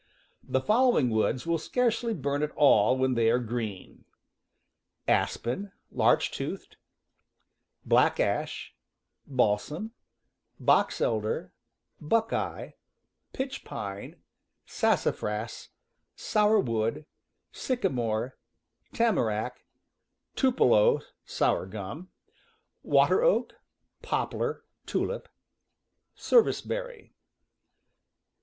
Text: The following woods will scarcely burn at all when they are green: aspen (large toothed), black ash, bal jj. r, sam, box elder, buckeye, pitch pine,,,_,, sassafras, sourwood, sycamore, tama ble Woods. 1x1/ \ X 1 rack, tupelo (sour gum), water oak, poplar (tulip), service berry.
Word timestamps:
The 0.41 0.61
following 0.61 1.11
woods 1.11 1.45
will 1.45 1.59
scarcely 1.59 2.15
burn 2.15 2.41
at 2.41 2.49
all 2.55 2.97
when 2.97 3.13
they 3.13 3.29
are 3.29 3.37
green: 3.37 4.05
aspen 5.07 5.73
(large 5.91 6.31
toothed), 6.31 6.75
black 7.85 8.19
ash, 8.19 8.73
bal 9.27 9.57
jj. 9.57 9.59
r, 9.59 9.59
sam, 9.59 9.91
box 10.59 11.01
elder, 11.01 11.53
buckeye, 12.01 12.71
pitch 13.31 13.63
pine,,,_,, 13.63 14.13
sassafras, 14.65 15.69
sourwood, 16.17 17.05
sycamore, 17.51 18.39
tama 18.93 19.21
ble 19.21 19.25
Woods. 19.25 19.35
1x1/ 19.35 19.35
\ 19.35 19.35
X 19.35 19.41
1 19.43 19.43
rack, 19.43 19.65
tupelo 20.35 21.01
(sour 21.25 21.67
gum), 21.67 22.09
water 22.81 23.21
oak, 23.23 23.53
poplar 24.01 24.63
(tulip), 24.87 25.29
service 26.15 26.61
berry. 26.61 27.13